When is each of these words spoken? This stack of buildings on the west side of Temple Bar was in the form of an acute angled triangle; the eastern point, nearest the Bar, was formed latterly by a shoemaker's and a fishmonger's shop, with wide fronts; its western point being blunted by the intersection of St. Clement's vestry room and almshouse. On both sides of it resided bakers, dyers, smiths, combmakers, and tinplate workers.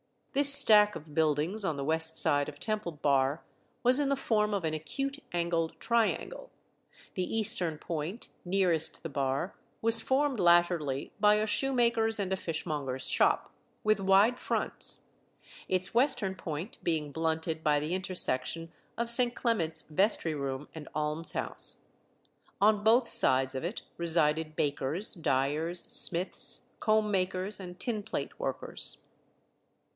This 0.33 0.51
stack 0.51 0.95
of 0.95 1.13
buildings 1.13 1.63
on 1.65 1.75
the 1.77 1.83
west 1.83 2.17
side 2.17 2.49
of 2.49 2.59
Temple 2.59 2.93
Bar 2.93 3.43
was 3.83 3.99
in 3.99 4.09
the 4.09 4.15
form 4.15 4.51
of 4.53 4.63
an 4.63 4.73
acute 4.73 5.21
angled 5.31 5.73
triangle; 5.79 6.49
the 7.13 7.35
eastern 7.35 7.77
point, 7.77 8.29
nearest 8.45 9.03
the 9.03 9.09
Bar, 9.09 9.53
was 9.79 9.99
formed 10.01 10.39
latterly 10.39 11.11
by 11.19 11.35
a 11.35 11.45
shoemaker's 11.45 12.17
and 12.17 12.31
a 12.33 12.37
fishmonger's 12.37 13.07
shop, 13.09 13.53
with 13.83 13.99
wide 13.99 14.39
fronts; 14.39 15.01
its 15.67 15.93
western 15.93 16.33
point 16.33 16.77
being 16.81 17.11
blunted 17.11 17.61
by 17.63 17.79
the 17.79 17.93
intersection 17.93 18.71
of 18.97 19.09
St. 19.09 19.35
Clement's 19.35 19.83
vestry 19.83 20.33
room 20.33 20.67
and 20.73 20.87
almshouse. 20.95 21.79
On 22.59 22.83
both 22.83 23.07
sides 23.07 23.53
of 23.53 23.63
it 23.63 23.83
resided 23.97 24.55
bakers, 24.55 25.13
dyers, 25.13 25.81
smiths, 25.93 26.61
combmakers, 26.79 27.59
and 27.59 27.77
tinplate 27.77 28.39
workers. 28.39 29.01